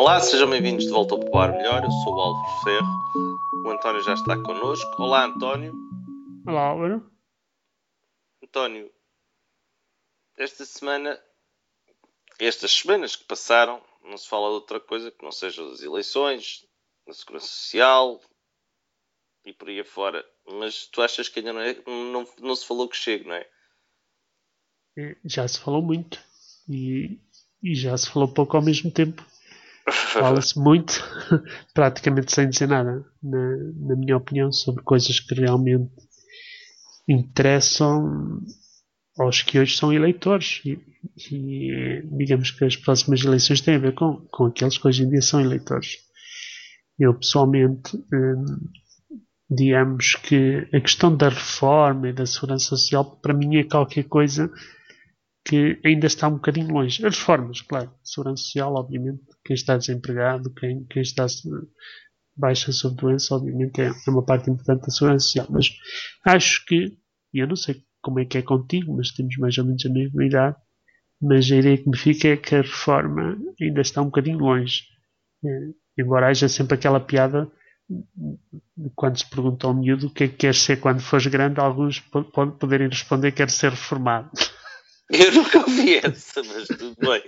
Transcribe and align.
Olá, 0.00 0.20
sejam 0.20 0.48
bem-vindos 0.48 0.84
de 0.84 0.92
volta 0.92 1.14
ao 1.14 1.18
Popular 1.18 1.50
Melhor. 1.50 1.82
Eu 1.82 1.90
sou 1.90 2.14
o 2.14 2.20
Álvaro 2.20 2.62
Ferro. 2.62 3.64
O 3.64 3.70
António 3.70 4.00
já 4.00 4.14
está 4.14 4.40
connosco. 4.40 5.02
Olá, 5.02 5.24
António. 5.24 5.74
Olá, 6.46 6.68
Álvaro. 6.68 7.10
António, 8.40 8.92
esta 10.36 10.64
semana, 10.64 11.20
estas 12.38 12.70
semanas 12.70 13.16
que 13.16 13.24
passaram, 13.24 13.82
não 14.04 14.16
se 14.16 14.28
fala 14.28 14.46
de 14.50 14.54
outra 14.54 14.78
coisa 14.78 15.10
que 15.10 15.24
não 15.24 15.32
sejam 15.32 15.68
as 15.72 15.82
eleições, 15.82 16.64
a 17.08 17.12
segurança 17.12 17.48
social 17.48 18.20
e 19.44 19.52
por 19.52 19.68
aí 19.68 19.80
afora. 19.80 20.24
Mas 20.46 20.86
tu 20.86 21.02
achas 21.02 21.28
que 21.28 21.40
ainda 21.40 21.52
não, 21.52 21.60
é, 21.60 21.76
não, 21.84 22.24
não 22.38 22.54
se 22.54 22.64
falou 22.64 22.88
que 22.88 22.96
chega, 22.96 23.24
não 23.28 23.34
é? 23.34 23.48
é? 24.96 25.16
Já 25.24 25.48
se 25.48 25.58
falou 25.58 25.82
muito 25.82 26.22
e, 26.68 27.18
e 27.60 27.74
já 27.74 27.98
se 27.98 28.08
falou 28.08 28.32
pouco 28.32 28.56
ao 28.56 28.62
mesmo 28.62 28.92
tempo. 28.92 29.26
Fala-se 30.12 30.58
muito, 30.58 30.92
praticamente 31.74 32.32
sem 32.32 32.48
dizer 32.48 32.68
nada, 32.68 33.04
na, 33.22 33.56
na 33.76 33.96
minha 33.96 34.16
opinião, 34.16 34.52
sobre 34.52 34.82
coisas 34.82 35.20
que 35.20 35.34
realmente 35.34 35.90
interessam 37.08 38.40
aos 39.18 39.42
que 39.42 39.58
hoje 39.58 39.76
são 39.76 39.92
eleitores. 39.92 40.60
E, 40.64 40.78
e, 41.32 42.02
digamos 42.16 42.50
que 42.50 42.64
as 42.64 42.76
próximas 42.76 43.24
eleições 43.24 43.60
têm 43.60 43.76
a 43.76 43.78
ver 43.78 43.94
com, 43.94 44.16
com 44.30 44.46
aqueles 44.46 44.78
que 44.78 44.86
hoje 44.86 45.02
em 45.02 45.10
dia 45.10 45.22
são 45.22 45.40
eleitores. 45.40 45.96
Eu 46.98 47.14
pessoalmente, 47.14 47.96
hum, 48.12 48.44
digamos 49.50 50.16
que 50.16 50.68
a 50.72 50.80
questão 50.80 51.16
da 51.16 51.28
reforma 51.28 52.08
e 52.08 52.12
da 52.12 52.26
segurança 52.26 52.66
social 52.66 53.04
para 53.22 53.32
mim 53.32 53.56
é 53.56 53.64
qualquer 53.64 54.04
coisa 54.04 54.50
que 55.48 55.80
ainda 55.82 56.06
está 56.06 56.28
um 56.28 56.34
bocadinho 56.34 56.72
longe. 56.72 57.04
As 57.04 57.16
reformas, 57.16 57.62
claro, 57.62 57.90
segurança 58.04 58.42
social, 58.42 58.74
obviamente, 58.74 59.22
quem 59.42 59.54
está 59.54 59.78
desempregado, 59.78 60.52
quem, 60.52 60.84
quem 60.84 61.00
está 61.00 61.26
baixa 62.36 62.70
sobre 62.70 63.00
doença, 63.00 63.34
obviamente 63.34 63.80
é, 63.80 63.86
é 63.88 64.10
uma 64.10 64.24
parte 64.24 64.50
importante 64.50 64.82
da 64.82 64.90
segurança 64.90 65.24
social. 65.24 65.46
Mas 65.48 65.70
acho 66.26 66.64
que, 66.66 66.96
e 67.32 67.38
eu 67.38 67.46
não 67.46 67.56
sei 67.56 67.82
como 68.02 68.20
é 68.20 68.26
que 68.26 68.36
é 68.36 68.42
contigo, 68.42 68.94
mas 68.94 69.10
temos 69.10 69.36
mais 69.38 69.56
ou 69.56 69.64
menos 69.64 69.84
a 69.86 69.88
mesma 69.88 70.24
idade, 70.24 70.56
mas 71.20 71.50
a 71.50 71.56
ideia 71.56 71.78
que 71.78 71.88
me 71.88 71.96
fica 71.96 72.28
é 72.28 72.36
que 72.36 72.54
a 72.54 72.60
reforma 72.60 73.38
ainda 73.60 73.80
está 73.80 74.02
um 74.02 74.06
bocadinho 74.06 74.38
longe. 74.38 74.82
É, 75.42 76.02
embora 76.02 76.28
haja 76.28 76.48
sempre 76.48 76.74
aquela 76.74 77.00
piada 77.00 77.50
quando 78.94 79.18
se 79.18 79.28
pergunta 79.28 79.66
ao 79.66 79.72
miúdo 79.74 80.08
o 80.08 80.10
que 80.10 80.24
é 80.24 80.28
que 80.28 80.36
quer 80.36 80.54
ser 80.54 80.78
quando 80.78 81.00
fores 81.00 81.26
grande, 81.26 81.58
alguns 81.58 82.00
poderem 82.60 82.88
responder 82.88 83.30
que 83.30 83.38
quer 83.38 83.50
ser 83.50 83.70
reformado. 83.70 84.30
Eu 85.10 85.32
nunca 85.32 85.58
ouvi 85.58 85.96
essa, 85.96 86.42
mas 86.42 86.68
tudo 86.68 86.94
bem. 86.96 87.22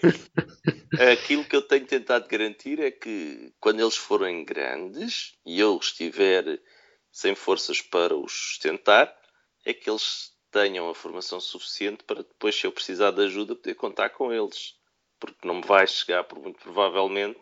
Aquilo 1.12 1.44
que 1.44 1.56
eu 1.56 1.62
tenho 1.62 1.86
tentado 1.86 2.28
garantir 2.28 2.78
é 2.78 2.90
que 2.90 3.52
quando 3.58 3.80
eles 3.80 3.96
forem 3.96 4.44
grandes 4.44 5.34
e 5.46 5.58
eu 5.58 5.78
estiver 5.78 6.60
sem 7.10 7.34
forças 7.34 7.80
para 7.80 8.14
os 8.14 8.32
sustentar, 8.32 9.14
é 9.64 9.72
que 9.72 9.88
eles 9.88 10.32
tenham 10.50 10.90
a 10.90 10.94
formação 10.94 11.40
suficiente 11.40 12.04
para 12.04 12.22
depois, 12.22 12.54
se 12.54 12.66
eu 12.66 12.72
precisar 12.72 13.12
de 13.12 13.22
ajuda, 13.22 13.56
poder 13.56 13.74
contar 13.74 14.10
com 14.10 14.32
eles. 14.32 14.74
Porque 15.18 15.46
não 15.46 15.56
me 15.56 15.66
vai 15.66 15.86
chegar, 15.86 16.24
por 16.24 16.38
muito 16.38 16.58
provavelmente. 16.58 17.40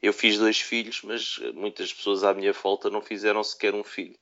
Eu 0.00 0.12
fiz 0.12 0.38
dois 0.38 0.60
filhos, 0.60 1.00
mas 1.02 1.38
muitas 1.54 1.92
pessoas 1.92 2.24
à 2.24 2.34
minha 2.34 2.52
volta 2.52 2.90
não 2.90 3.00
fizeram 3.00 3.42
sequer 3.42 3.74
um 3.74 3.84
filho. 3.84 4.18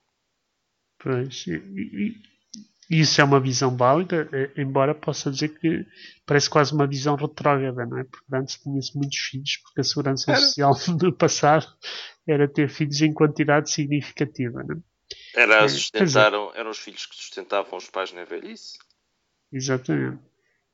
Pois, 0.99 1.47
e, 1.47 2.21
isso 2.91 3.21
é 3.21 3.25
uma 3.25 3.39
visão 3.39 3.77
válida, 3.77 4.29
eh, 4.33 4.51
embora 4.61 4.93
possa 4.93 5.31
dizer 5.31 5.51
que 5.61 5.87
parece 6.27 6.51
quase 6.51 6.75
uma 6.75 6.89
visão 6.89 7.15
retrógrada, 7.15 7.87
não 7.87 7.99
é? 7.99 8.05
Porque 8.05 8.27
antes 8.35 8.59
tinha-se 8.59 8.97
muitos 8.97 9.19
filhos, 9.19 9.59
porque 9.59 9.81
a 9.81 9.85
segurança 9.85 10.33
era. 10.33 10.41
social 10.41 10.73
no 11.01 11.13
passado 11.13 11.67
era 12.27 12.49
ter 12.49 12.69
filhos 12.69 13.01
em 13.01 13.13
quantidade 13.13 13.71
significativa, 13.71 14.65
não 14.65 14.77
é? 14.77 14.81
Era, 15.35 15.65
é, 15.65 15.69
sustentaram, 15.69 16.53
eram 16.55 16.71
os 16.71 16.79
filhos 16.79 17.07
que 17.07 17.15
sustentavam 17.15 17.79
os 17.79 17.89
pais 17.89 18.13
na 18.13 18.25
velhice. 18.25 18.79
Exatamente. 19.53 20.21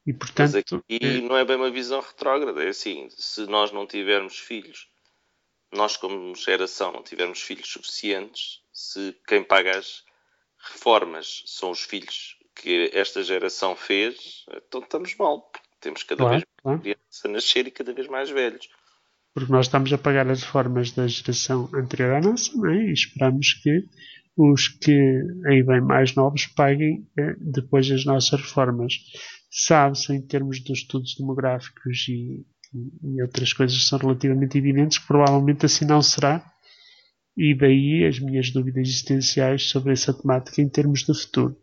E 0.06 0.12
portanto. 0.12 0.82
E 0.88 0.98
é... 1.02 1.20
não 1.20 1.36
é 1.36 1.44
bem 1.44 1.56
uma 1.56 1.70
visão 1.70 2.00
retrógrada, 2.00 2.64
é 2.64 2.68
assim, 2.68 3.08
se 3.10 3.46
nós 3.46 3.72
não 3.72 3.86
tivermos 3.86 4.38
filhos, 4.38 4.88
nós 5.72 5.96
como 5.96 6.34
geração 6.34 6.92
não 6.92 7.02
tivermos 7.02 7.42
filhos 7.42 7.68
suficientes, 7.68 8.62
se 8.72 9.14
quem 9.26 9.42
paga 9.42 9.78
as 9.78 10.02
reformas 10.72 11.42
são 11.46 11.70
os 11.70 11.80
filhos 11.80 12.36
que 12.54 12.90
esta 12.92 13.22
geração 13.22 13.76
fez, 13.76 14.44
então 14.66 14.80
estamos 14.80 15.14
mal, 15.16 15.42
porque 15.42 15.68
temos 15.80 16.02
cada 16.02 16.18
claro, 16.18 16.36
vez 16.36 16.44
mais 16.64 16.80
crianças 16.80 17.24
a 17.24 17.28
nascer 17.28 17.66
e 17.66 17.70
cada 17.70 17.92
vez 17.92 18.08
mais 18.08 18.30
velhos. 18.30 18.68
Porque 19.34 19.52
nós 19.52 19.66
estamos 19.66 19.92
a 19.92 19.98
pagar 19.98 20.28
as 20.30 20.42
reformas 20.42 20.92
da 20.92 21.06
geração 21.06 21.68
anterior 21.74 22.14
à 22.14 22.20
nossa, 22.20 22.56
não 22.56 22.70
é? 22.70 22.86
e 22.86 22.92
esperamos 22.92 23.52
que 23.62 23.84
os 24.36 24.68
que 24.68 25.22
aí 25.46 25.62
bem 25.62 25.80
mais 25.80 26.14
novos 26.14 26.46
paguem 26.46 27.06
eh, 27.18 27.36
depois 27.40 27.90
as 27.90 28.04
nossas 28.04 28.40
reformas. 28.40 28.94
Sabe-se 29.50 30.12
em 30.12 30.20
termos 30.20 30.60
dos 30.60 30.78
estudos 30.78 31.14
demográficos 31.18 32.06
e, 32.08 32.44
e 33.02 33.22
outras 33.22 33.52
coisas 33.52 33.78
que 33.78 33.84
são 33.84 33.98
relativamente 33.98 34.58
evidentes 34.58 34.98
que 34.98 35.06
provavelmente 35.06 35.64
assim 35.64 35.86
não 35.86 36.02
será 36.02 36.44
e 37.36 37.54
daí 37.54 38.04
as 38.06 38.18
minhas 38.18 38.50
dúvidas 38.50 38.88
existenciais 38.88 39.68
sobre 39.68 39.92
essa 39.92 40.14
temática 40.14 40.62
em 40.62 40.68
termos 40.68 41.00
de 41.00 41.14
futuro. 41.14 41.56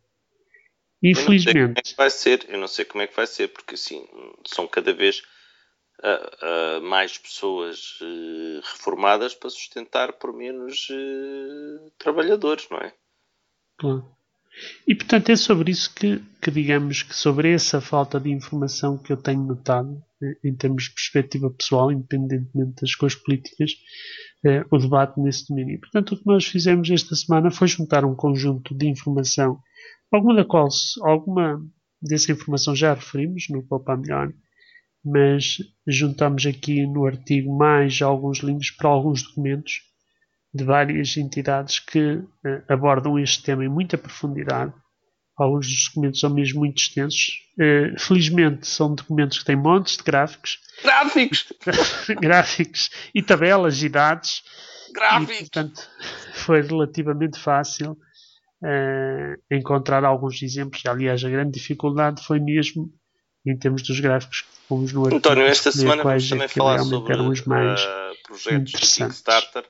Infelizmente. 1.01 1.57
Eu 1.57 1.67
não 1.67 1.75
sei 1.75 1.75
como 1.75 1.79
é 1.79 1.81
que 1.81 1.95
vai 1.97 2.09
ser, 2.09 2.45
eu 2.47 2.59
não 2.59 2.67
sei 2.67 2.85
como 2.85 3.01
é 3.01 3.07
que 3.07 3.15
vai 3.15 3.27
ser, 3.27 3.47
porque 3.49 3.75
assim, 3.75 4.07
são 4.45 4.67
cada 4.67 4.93
vez 4.93 5.23
uh, 6.03 6.77
uh, 6.77 6.81
mais 6.81 7.17
pessoas 7.17 7.99
uh, 8.01 8.61
reformadas 8.61 9.33
para 9.33 9.49
sustentar 9.49 10.13
por 10.13 10.33
menos 10.33 10.87
trabalhadores, 11.97 12.67
não 12.69 12.77
é? 12.77 12.93
Claro. 13.77 14.05
E 14.87 14.93
portanto 14.93 15.29
é 15.29 15.35
sobre 15.35 15.71
isso 15.71 15.93
que, 15.95 16.21
que, 16.39 16.51
digamos 16.51 17.01
que 17.01 17.15
sobre 17.15 17.51
essa 17.51 17.81
falta 17.81 18.19
de 18.19 18.29
informação 18.29 18.99
que 18.99 19.11
eu 19.11 19.17
tenho 19.17 19.41
notado, 19.43 19.99
em 20.43 20.55
termos 20.55 20.83
de 20.83 20.91
perspectiva 20.91 21.49
pessoal, 21.49 21.91
independentemente 21.91 22.81
das 22.81 22.93
coisas 22.93 23.17
políticas, 23.19 23.71
eh, 24.45 24.65
o 24.69 24.77
debate 24.77 25.19
nesse 25.19 25.47
domínio. 25.47 25.79
Portanto, 25.79 26.13
o 26.13 26.17
que 26.17 26.25
nós 26.25 26.45
fizemos 26.45 26.89
esta 26.89 27.15
semana 27.15 27.49
foi 27.49 27.67
juntar 27.67 28.03
um 28.03 28.15
conjunto 28.15 28.75
de 28.75 28.87
informação, 28.87 29.59
alguma 30.11 30.35
da 30.35 30.45
qual, 30.45 30.67
alguma 31.01 31.61
dessa 32.01 32.31
informação 32.31 32.75
já 32.75 32.93
referimos 32.93 33.45
no 33.49 33.63
Popa 33.63 33.95
Melhor, 33.95 34.33
mas 35.03 35.57
juntamos 35.87 36.45
aqui 36.45 36.85
no 36.85 37.05
artigo 37.05 37.57
mais 37.57 38.01
alguns 38.01 38.39
links 38.39 38.71
para 38.71 38.89
alguns 38.89 39.23
documentos 39.23 39.81
de 40.53 40.63
várias 40.63 41.17
entidades 41.17 41.79
que 41.79 42.21
eh, 42.45 42.63
abordam 42.69 43.17
este 43.17 43.43
tema 43.43 43.65
em 43.65 43.69
muita 43.69 43.97
profundidade. 43.97 44.73
Alguns 45.43 45.67
dos 45.67 45.85
documentos 45.87 46.19
são 46.19 46.29
mesmo 46.29 46.59
muito 46.59 46.77
extensos. 46.77 47.43
Uh, 47.53 47.99
felizmente 47.99 48.67
são 48.67 48.95
documentos 48.95 49.39
que 49.39 49.45
têm 49.45 49.55
montes 49.55 49.97
de 49.97 50.03
gráficos 50.03 50.59
Gráficos! 50.81 51.53
Gráficos 52.19 52.89
e 53.13 53.21
tabelas 53.21 53.81
e 53.81 53.89
dados. 53.89 54.43
Gráficos! 54.93 55.35
E, 55.35 55.39
portanto, 55.39 55.89
foi 56.33 56.61
relativamente 56.61 57.39
fácil 57.39 57.91
uh, 57.91 59.55
encontrar 59.55 60.03
alguns 60.03 60.41
exemplos. 60.41 60.83
Aliás, 60.85 61.23
a 61.23 61.29
grande 61.29 61.51
dificuldade 61.51 62.23
foi 62.23 62.39
mesmo 62.39 62.91
em 63.45 63.57
termos 63.57 63.81
dos 63.81 63.99
gráficos 63.99 64.41
que 64.41 64.47
fomos 64.67 64.93
no 64.93 65.05
António, 65.05 65.43
esta 65.43 65.69
semana 65.69 66.01
vamos 66.01 66.29
também 66.29 66.47
falar 66.47 66.79
sobre 66.79 67.17
os 67.17 67.41
mais 67.43 67.81
uh, 67.81 67.87
projetos 68.25 68.71
de 68.71 69.05
Kickstarter. 69.05 69.65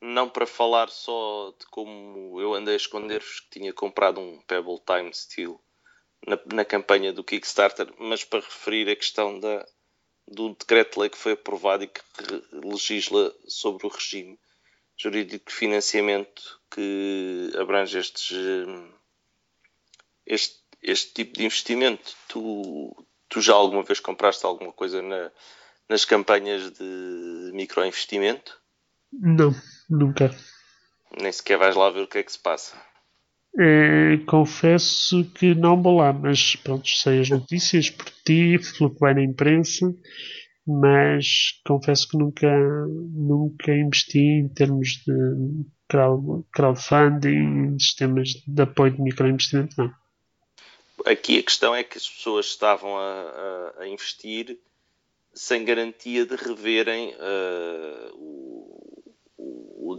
Não 0.00 0.28
para 0.28 0.46
falar 0.46 0.88
só 0.88 1.54
de 1.58 1.66
como 1.66 2.40
eu 2.40 2.54
andei 2.54 2.74
a 2.74 2.76
esconder-vos 2.76 3.40
que 3.40 3.58
tinha 3.58 3.72
comprado 3.72 4.20
um 4.20 4.40
Pebble 4.42 4.80
Time 4.86 5.12
Steel 5.14 5.60
na, 6.26 6.38
na 6.52 6.64
campanha 6.64 7.12
do 7.12 7.24
Kickstarter, 7.24 7.92
mas 7.98 8.24
para 8.24 8.40
referir 8.40 8.88
a 8.90 8.96
questão 8.96 9.38
da, 9.40 9.66
do 10.28 10.50
decreto-lei 10.50 11.08
que 11.08 11.16
foi 11.16 11.32
aprovado 11.32 11.84
e 11.84 11.88
que 11.88 12.00
legisla 12.52 13.34
sobre 13.46 13.86
o 13.86 13.90
regime 13.90 14.38
jurídico 14.96 15.50
de 15.50 15.54
financiamento 15.54 16.60
que 16.70 17.52
abrange 17.58 17.98
estes, 17.98 18.30
hum, 18.32 18.92
este, 20.24 20.58
este 20.82 21.12
tipo 21.12 21.34
de 21.34 21.44
investimento. 21.44 22.14
Tu, 22.28 23.06
tu 23.28 23.40
já 23.40 23.54
alguma 23.54 23.82
vez 23.82 24.00
compraste 24.00 24.44
alguma 24.44 24.72
coisa 24.72 25.02
na, 25.02 25.30
nas 25.88 26.04
campanhas 26.04 26.70
de 26.70 27.50
microinvestimento? 27.52 28.60
Não, 29.12 29.54
nunca. 29.88 30.34
Nem 31.20 31.32
sequer 31.32 31.58
vais 31.58 31.76
lá 31.76 31.90
ver 31.90 32.02
o 32.02 32.08
que 32.08 32.18
é 32.18 32.22
que 32.22 32.32
se 32.32 32.38
passa. 32.38 32.76
É, 33.58 34.18
confesso 34.26 35.24
que 35.34 35.54
não 35.54 35.80
vou 35.80 35.96
lá, 35.98 36.12
mas 36.12 36.56
pronto, 36.56 36.86
sei 36.88 37.20
as 37.20 37.30
notícias 37.30 37.88
por 37.88 38.04
ti, 38.24 38.58
pelo 38.78 38.92
que 38.92 39.00
vai 39.00 39.14
na 39.14 39.22
imprensa, 39.22 39.86
mas 40.66 41.60
confesso 41.66 42.08
que 42.08 42.18
nunca, 42.18 42.48
nunca 42.86 43.72
investi 43.72 44.18
em 44.18 44.48
termos 44.48 45.02
de 45.06 45.64
crowd, 45.88 46.44
crowdfunding, 46.52 47.78
sistemas 47.78 48.30
de 48.46 48.62
apoio 48.62 48.92
de 48.92 49.00
microinvestimento, 49.00 49.74
não. 49.78 49.90
Aqui 51.06 51.38
a 51.38 51.42
questão 51.42 51.74
é 51.74 51.84
que 51.84 51.96
as 51.96 52.08
pessoas 52.08 52.46
estavam 52.46 52.96
a, 52.98 53.72
a, 53.78 53.82
a 53.82 53.88
investir 53.88 54.58
sem 55.32 55.64
garantia 55.64 56.26
de 56.26 56.34
reverem 56.34 57.14
uh, 57.14 58.14
o, 58.14 58.45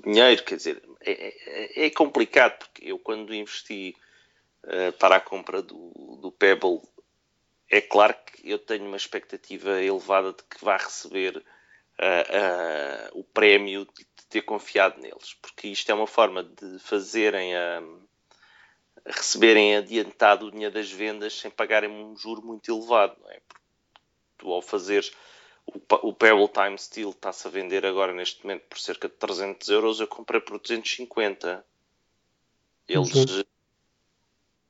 dinheiro. 0.02 0.44
Quer 0.44 0.56
dizer, 0.58 0.84
é, 1.02 1.12
é, 1.12 1.86
é, 1.86 1.90
complicado, 1.90 2.58
porque 2.60 2.92
eu 2.92 3.00
quando 3.00 3.34
investi 3.34 3.96
uh, 4.64 4.92
para 4.94 5.18
a 5.18 5.22
compra 5.22 5.62
do, 5.62 6.20
do 6.22 6.32
Pebble, 6.32 6.82
é 7.70 7.82
claro 7.82 8.16
que 8.26 8.50
eu 8.50 8.60
tenho 8.60 8.86
uma 8.86 8.98
expectativa 8.98 9.82
elevada 9.82 10.32
de 10.32 10.44
que 10.44 10.64
vá 10.64 10.78
receber 10.78 11.38
uh, 11.38 11.44
o 13.20 13.24
prémio 13.24 13.86
de 13.86 14.06
ter 14.30 14.42
confiado 14.42 15.00
neles, 15.02 15.36
porque 15.42 15.68
isto 15.68 15.90
é 15.92 15.96
uma 15.96 16.08
forma 16.08 16.44
de 16.44 16.80
fazerem 16.80 17.56
a 17.56 17.82
receberem 19.06 19.78
adiantado 19.78 20.46
o 20.46 20.52
dinheiro 20.52 20.74
das 20.74 20.92
vendas 20.92 21.34
sem 21.40 21.50
pagarem 21.50 21.90
um 21.90 22.16
juro 22.18 22.42
muito 22.42 22.70
elevado, 22.70 23.16
não 23.22 23.32
é? 23.32 23.40
Porque 23.48 23.64
tu 24.38 24.52
ao 24.52 24.62
fazeres 24.62 25.12
o, 25.74 26.14
Pebble 26.14 26.48
Time 26.48 26.78
Steel 26.78 27.10
está-se 27.10 27.48
a 27.48 27.52
vender 27.52 27.86
agora 27.86 28.14
neste 28.14 28.44
momento 28.44 28.64
por 28.70 28.80
cerca 28.80 29.08
de 29.08 29.16
300 29.16 29.68
euros, 29.70 30.00
eu 30.00 30.08
comprei 30.08 30.40
por 30.40 30.60
250. 30.60 31.66
Eles 32.88 33.14
uhum. 33.14 33.44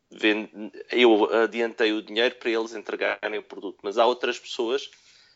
vend... 0.09 0.49
eu 0.91 1.25
adiantei 1.43 1.93
o 1.93 2.01
dinheiro 2.01 2.35
para 2.35 2.49
eles 2.49 2.73
entregarem 2.73 3.39
o 3.39 3.43
produto, 3.43 3.77
mas 3.83 3.97
há 3.97 4.05
outras 4.05 4.39
pessoas 4.39 4.89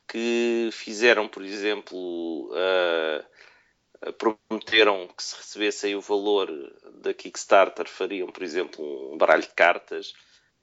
que 0.08 0.70
fizeram, 0.72 1.28
por 1.28 1.44
exemplo, 1.44 2.52
uh, 2.52 4.14
prometeram 4.14 5.08
que 5.16 5.24
se 5.24 5.36
recebessem 5.36 5.96
o 5.96 6.02
valor 6.02 6.50
da 6.96 7.14
Kickstarter 7.14 7.88
fariam, 7.88 8.28
por 8.28 8.44
exemplo, 8.44 9.14
um 9.14 9.18
baralho 9.18 9.44
de 9.44 9.50
cartas 9.50 10.14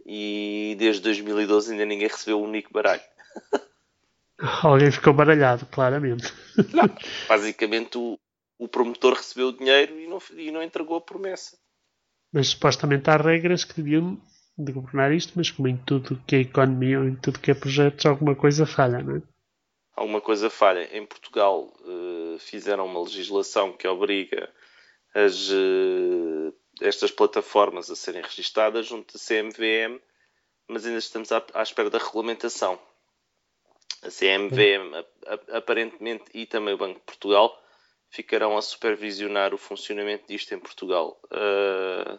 e 0.05 0.75
desde 0.79 1.03
2012 1.03 1.73
ainda 1.73 1.85
ninguém 1.85 2.09
recebeu 2.09 2.41
um 2.41 2.45
único 2.45 2.73
baralho. 2.73 3.03
Alguém 4.63 4.91
ficou 4.91 5.13
baralhado, 5.13 5.67
claramente. 5.67 6.33
Não, 6.73 6.85
basicamente 7.29 7.99
o, 7.99 8.19
o 8.59 8.69
promotor 8.69 9.15
recebeu 9.15 9.49
o 9.49 9.53
dinheiro 9.53 9.99
e 9.99 10.07
não, 10.07 10.19
e 10.37 10.51
não 10.51 10.63
entregou 10.63 10.97
a 10.97 11.01
promessa. 11.01 11.59
Mas 12.33 12.49
supostamente 12.49 13.11
há 13.11 13.17
regras 13.17 13.65
que 13.65 13.75
deviam 13.75 14.21
de 14.57 14.73
governar 14.73 15.13
isto, 15.13 15.33
mas 15.37 15.51
como 15.51 15.69
em 15.69 15.77
tudo 15.77 16.23
que 16.27 16.37
é 16.37 16.41
economia 16.41 16.99
ou 16.99 17.07
em 17.07 17.15
tudo 17.15 17.39
que 17.39 17.51
é 17.51 17.55
projetos, 17.55 18.05
alguma 18.07 18.35
coisa 18.35 18.67
falha, 18.67 19.03
não 19.03 19.17
é? 19.17 19.23
Alguma 19.95 20.21
coisa 20.21 20.51
falha. 20.51 20.97
Em 20.97 21.05
Portugal 21.05 21.73
uh, 21.81 22.39
fizeram 22.39 22.87
uma 22.87 23.03
legislação 23.03 23.73
que 23.73 23.89
obriga 23.89 24.49
as, 25.15 25.49
uh, 25.51 26.55
estas 26.81 27.11
plataformas 27.11 27.91
a 27.91 27.97
serem 27.97 28.23
registadas 28.23 28.87
junto 28.87 29.15
da 29.15 29.19
CMVM, 29.19 30.01
mas 30.69 30.87
ainda 30.87 30.99
estamos 30.99 31.33
à, 31.33 31.43
à 31.55 31.63
espera 31.63 31.91
da 31.91 31.99
regulamentação. 31.99 32.79
A 34.09 34.11
CMVM, 34.11 35.05
aparentemente, 35.53 36.25
e 36.33 36.47
também 36.47 36.73
o 36.73 36.79
Banco 36.79 36.99
de 36.99 37.05
Portugal 37.05 37.63
ficarão 38.09 38.57
a 38.57 38.63
supervisionar 38.63 39.53
o 39.53 39.59
funcionamento 39.59 40.27
disto 40.27 40.55
em 40.55 40.59
Portugal. 40.59 41.21
Uh, 41.31 42.19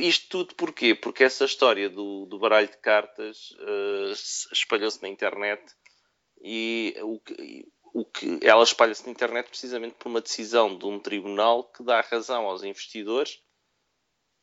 isto 0.00 0.28
tudo 0.30 0.54
porquê? 0.54 0.94
Porque 0.94 1.22
essa 1.22 1.44
história 1.44 1.90
do, 1.90 2.24
do 2.24 2.38
baralho 2.38 2.68
de 2.68 2.78
cartas 2.78 3.50
uh, 3.50 4.12
espalhou-se 4.52 5.02
na 5.02 5.08
internet 5.08 5.62
e 6.40 6.96
o 7.02 7.20
que, 7.20 7.68
o 7.92 8.04
que 8.06 8.40
ela 8.40 8.64
espalha-se 8.64 9.04
na 9.04 9.12
internet 9.12 9.48
precisamente 9.50 9.96
por 9.98 10.08
uma 10.08 10.22
decisão 10.22 10.78
de 10.78 10.86
um 10.86 10.98
tribunal 10.98 11.64
que 11.64 11.82
dá 11.82 12.00
razão 12.00 12.46
aos 12.46 12.62
investidores 12.62 13.38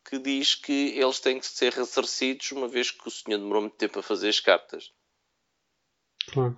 que 0.08 0.18
diz 0.18 0.54
que 0.54 0.96
eles 0.96 1.18
têm 1.18 1.40
que 1.40 1.46
ser 1.46 1.72
ressarcidos 1.72 2.52
uma 2.52 2.68
vez 2.68 2.92
que 2.92 3.08
o 3.08 3.10
senhor 3.10 3.38
demorou 3.38 3.62
muito 3.62 3.76
tempo 3.76 3.98
a 3.98 4.02
fazer 4.02 4.28
as 4.28 4.38
cartas. 4.38 4.92
Claro. 6.28 6.56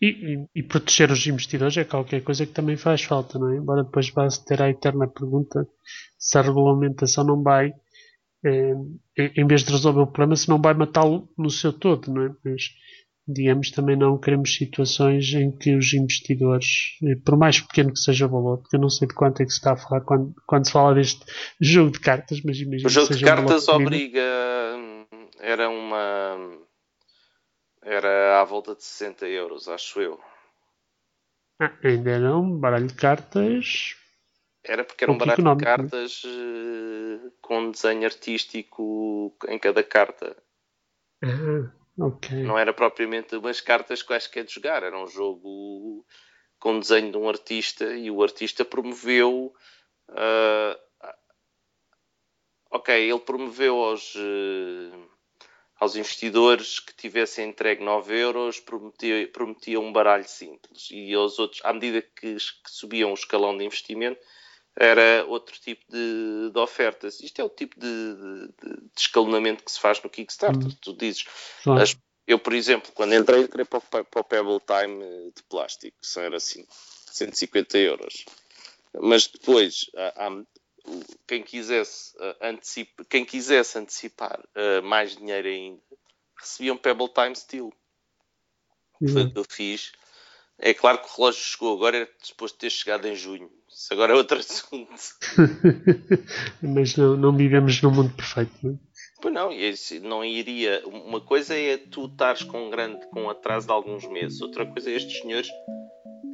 E, 0.00 0.06
e, 0.06 0.46
e, 0.56 0.62
proteger 0.62 1.10
os 1.10 1.26
investidores 1.26 1.76
é 1.76 1.84
qualquer 1.84 2.22
coisa 2.22 2.46
que 2.46 2.52
também 2.52 2.76
faz 2.76 3.02
falta, 3.02 3.38
não 3.38 3.52
é? 3.52 3.56
Embora 3.56 3.84
depois 3.84 4.10
vá 4.10 4.28
ter 4.46 4.62
a 4.62 4.70
eterna 4.70 5.08
pergunta 5.08 5.66
se 6.18 6.38
a 6.38 6.42
regulamentação 6.42 7.24
não 7.24 7.42
vai, 7.42 7.72
eh, 8.44 8.74
em 9.36 9.46
vez 9.46 9.62
de 9.62 9.72
resolver 9.72 10.00
o 10.00 10.06
problema, 10.06 10.36
se 10.36 10.48
não 10.48 10.60
vai 10.60 10.74
matá-lo 10.74 11.28
no 11.36 11.50
seu 11.50 11.72
todo, 11.72 12.12
não 12.12 12.22
é? 12.22 12.30
Mas, 12.44 12.70
digamos, 13.26 13.70
também 13.70 13.96
não 13.96 14.18
queremos 14.18 14.54
situações 14.54 15.32
em 15.34 15.50
que 15.56 15.74
os 15.76 15.92
investidores, 15.92 16.66
eh, 17.04 17.16
por 17.24 17.36
mais 17.36 17.60
pequeno 17.60 17.92
que 17.92 17.98
seja 18.00 18.26
o 18.26 18.30
valor, 18.30 18.58
porque 18.58 18.76
eu 18.76 18.80
não 18.80 18.90
sei 18.90 19.06
de 19.08 19.14
quanto 19.14 19.42
é 19.42 19.44
que 19.44 19.52
se 19.52 19.58
está 19.58 19.72
a 19.72 19.76
falar 19.76 20.00
quando, 20.02 20.34
quando 20.46 20.66
se 20.66 20.72
fala 20.72 20.94
deste 20.94 21.24
jogo 21.60 21.92
de 21.92 22.00
cartas, 22.00 22.40
mas 22.44 22.58
imagina 22.58 22.88
O 22.88 22.90
jogo 22.90 23.14
de 23.14 23.24
cartas 23.24 23.68
obriga, 23.68 24.22
era 25.40 25.68
uma 25.68 26.67
era 27.88 28.40
à 28.40 28.44
volta 28.44 28.74
de 28.74 28.84
60 28.84 29.26
euros, 29.26 29.68
acho 29.68 30.00
eu. 30.00 30.20
Ah, 31.60 31.72
ainda 31.82 32.10
era 32.10 32.36
um 32.36 32.56
baralho 32.56 32.86
de 32.86 32.94
cartas. 32.94 33.96
Era 34.62 34.84
porque 34.84 35.04
era 35.04 35.12
um 35.12 35.18
baralho 35.18 35.42
de 35.42 35.48
né? 35.48 35.56
cartas 35.60 36.22
uh, 36.24 37.32
com 37.40 37.58
um 37.60 37.70
desenho 37.70 38.04
artístico 38.04 39.34
em 39.48 39.58
cada 39.58 39.82
carta. 39.82 40.36
Ah, 41.22 41.72
ok. 41.98 42.42
Não 42.42 42.58
era 42.58 42.72
propriamente 42.72 43.34
umas 43.36 43.60
cartas 43.60 44.02
quaisquer 44.02 44.44
de 44.44 44.54
jogar, 44.54 44.82
era 44.82 44.96
um 44.96 45.06
jogo 45.06 46.04
com 46.58 46.78
desenho 46.78 47.10
de 47.10 47.16
um 47.16 47.28
artista 47.28 47.84
e 47.84 48.10
o 48.10 48.22
artista 48.22 48.64
promoveu. 48.64 49.54
Uh, 50.10 50.78
ok, 52.70 52.94
ele 52.94 53.20
promoveu 53.20 53.76
aos. 53.76 54.14
Uh, 54.14 55.17
aos 55.78 55.94
investidores 55.94 56.80
que 56.80 56.94
tivessem 56.94 57.48
entregue 57.48 57.84
9 57.84 58.16
euros, 58.18 58.58
prometia, 58.60 59.28
prometia 59.28 59.78
um 59.78 59.92
baralho 59.92 60.28
simples. 60.28 60.88
E 60.90 61.14
aos 61.14 61.38
outros, 61.38 61.60
à 61.64 61.72
medida 61.72 62.02
que, 62.02 62.34
que 62.34 62.70
subiam 62.70 63.10
o 63.10 63.14
escalão 63.14 63.56
de 63.56 63.64
investimento, 63.64 64.20
era 64.76 65.24
outro 65.26 65.58
tipo 65.60 65.84
de, 65.90 66.50
de 66.52 66.58
ofertas. 66.58 67.20
Isto 67.20 67.40
é 67.40 67.44
o 67.44 67.48
tipo 67.48 67.78
de, 67.78 67.86
de, 67.86 68.48
de, 68.48 68.90
escalonamento 68.96 69.64
que 69.64 69.72
se 69.72 69.80
faz 69.80 70.02
no 70.02 70.10
Kickstarter. 70.10 70.66
Hum. 70.66 70.76
Tu 70.80 70.92
dizes, 70.94 71.24
claro. 71.62 71.82
as, 71.82 71.96
eu, 72.26 72.38
por 72.38 72.52
exemplo, 72.52 72.92
quando 72.92 73.14
entrei, 73.14 73.42
entrei 73.42 73.64
para, 73.64 73.80
para, 73.80 74.04
para 74.04 74.20
o 74.20 74.24
Pebble 74.24 74.60
Time 74.60 75.32
de 75.34 75.42
plástico, 75.44 75.96
são 76.02 76.22
era 76.22 76.36
assim, 76.36 76.66
150 77.10 77.78
euros. 77.78 78.24
Mas 79.00 79.26
depois, 79.26 79.90
há, 79.96 80.30
quem 81.26 81.42
quisesse, 81.42 82.16
uh, 82.16 82.36
antecip... 82.42 83.04
quem 83.08 83.24
quisesse 83.24 83.78
antecipar 83.78 84.40
uh, 84.40 84.82
mais 84.82 85.16
dinheiro 85.16 85.48
ainda, 85.48 85.80
recebia 86.38 86.72
um 86.72 86.76
Pebble 86.76 87.08
Time 87.08 87.34
Steel. 87.34 87.72
Uhum. 89.00 89.08
Foi 89.08 89.22
o 89.24 89.32
que 89.32 89.38
eu 89.38 89.44
fiz. 89.48 89.92
É 90.58 90.74
claro 90.74 90.98
que 90.98 91.06
o 91.06 91.16
relógio 91.16 91.40
chegou 91.40 91.76
agora, 91.76 91.98
era 91.98 92.08
suposto 92.20 92.58
ter 92.58 92.70
chegado 92.70 93.06
em 93.06 93.14
junho. 93.14 93.50
Isso 93.68 93.92
agora 93.92 94.12
é 94.12 94.16
outro 94.16 94.38
assunto. 94.40 94.90
Mas 96.60 96.96
não, 96.96 97.16
não 97.16 97.36
vivemos 97.36 97.80
num 97.80 97.92
mundo 97.92 98.14
perfeito, 98.14 98.52
não 98.62 98.74
é? 98.74 98.88
Pois 99.20 99.34
não, 99.34 99.50
não 100.02 100.24
iria. 100.24 100.82
Uma 100.86 101.20
coisa 101.20 101.54
é 101.54 101.76
tu 101.76 102.06
estares 102.06 102.42
com 102.42 102.66
um 102.66 102.70
grande 102.70 103.04
com 103.10 103.28
atraso 103.28 103.66
de 103.66 103.72
alguns 103.72 104.06
meses, 104.08 104.40
outra 104.40 104.64
coisa 104.64 104.90
é 104.90 104.94
estes 104.94 105.20
senhores 105.20 105.50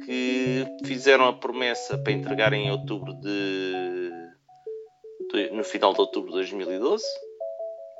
que 0.05 0.65
fizeram 0.85 1.27
a 1.27 1.33
promessa 1.33 1.97
para 1.97 2.13
entregar 2.13 2.53
em 2.53 2.69
outubro 2.69 3.13
de 5.35 5.51
no 5.51 5.63
final 5.63 5.93
de 5.93 6.01
outubro 6.01 6.31
de 6.31 6.37
2012, 6.37 7.03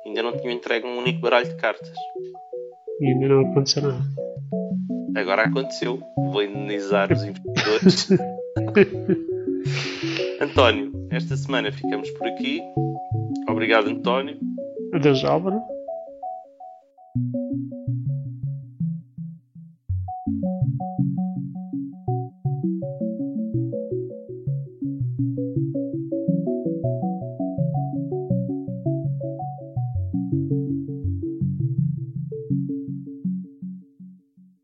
ainda 0.06 0.22
não 0.22 0.36
tinham 0.36 0.52
entregue 0.52 0.86
um 0.86 0.98
único 0.98 1.20
baralho 1.20 1.48
de 1.48 1.56
cartas. 1.56 1.92
E 3.00 3.06
ainda 3.06 3.28
não 3.28 3.50
aconteceu 3.50 3.82
nada. 3.82 4.04
Agora 5.16 5.44
aconteceu. 5.44 6.00
Vou 6.16 6.42
indenizar 6.42 7.12
os 7.12 7.22
investidores. 7.22 8.08
António, 10.40 10.92
esta 11.10 11.36
semana 11.36 11.72
ficamos 11.72 12.10
por 12.10 12.26
aqui. 12.26 12.60
Obrigado, 13.48 13.88
António. 13.88 14.38
Adeus, 14.92 15.24
Álvaro. 15.24 15.60